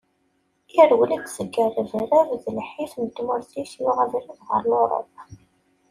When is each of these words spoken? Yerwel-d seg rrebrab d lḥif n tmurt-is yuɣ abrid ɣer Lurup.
Yerwel-d 0.75 1.25
seg 1.35 1.53
rrebrab 1.67 2.31
d 2.43 2.45
lḥif 2.57 2.93
n 3.03 3.07
tmurt-is 3.15 3.71
yuɣ 3.79 3.97
abrid 4.03 4.39
ɣer 4.49 4.61
Lurup. 4.69 5.11